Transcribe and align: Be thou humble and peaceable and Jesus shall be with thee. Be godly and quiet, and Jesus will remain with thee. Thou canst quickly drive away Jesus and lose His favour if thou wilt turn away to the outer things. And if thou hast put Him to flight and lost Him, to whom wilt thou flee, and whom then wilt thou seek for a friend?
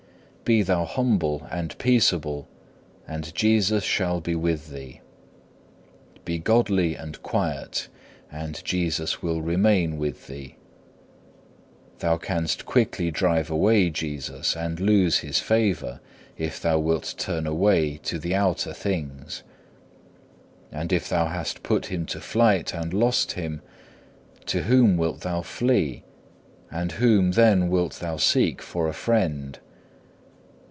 Be 0.43 0.63
thou 0.63 0.83
humble 0.83 1.47
and 1.49 1.77
peaceable 1.77 2.45
and 3.07 3.33
Jesus 3.33 3.85
shall 3.85 4.19
be 4.19 4.35
with 4.35 4.67
thee. 4.69 4.99
Be 6.25 6.39
godly 6.39 6.93
and 6.93 7.23
quiet, 7.23 7.87
and 8.29 8.61
Jesus 8.65 9.21
will 9.21 9.41
remain 9.41 9.97
with 9.97 10.27
thee. 10.27 10.57
Thou 11.99 12.17
canst 12.17 12.65
quickly 12.65 13.11
drive 13.11 13.49
away 13.49 13.89
Jesus 13.91 14.57
and 14.57 14.81
lose 14.81 15.19
His 15.19 15.39
favour 15.39 16.01
if 16.37 16.61
thou 16.61 16.79
wilt 16.79 17.15
turn 17.17 17.47
away 17.47 17.95
to 18.03 18.19
the 18.19 18.35
outer 18.35 18.73
things. 18.73 19.43
And 20.69 20.91
if 20.91 21.07
thou 21.07 21.27
hast 21.27 21.63
put 21.63 21.85
Him 21.85 22.05
to 22.07 22.19
flight 22.19 22.73
and 22.73 22.93
lost 22.93 23.33
Him, 23.33 23.61
to 24.47 24.63
whom 24.63 24.97
wilt 24.97 25.21
thou 25.21 25.43
flee, 25.43 26.03
and 26.69 26.91
whom 26.93 27.31
then 27.33 27.69
wilt 27.69 28.01
thou 28.01 28.17
seek 28.17 28.61
for 28.61 28.89
a 28.89 28.93
friend? 28.93 29.57